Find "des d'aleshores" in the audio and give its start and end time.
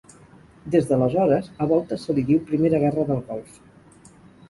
0.75-1.51